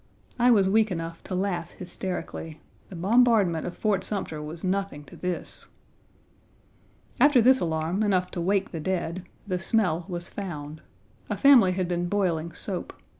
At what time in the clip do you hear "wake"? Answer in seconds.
8.41-8.71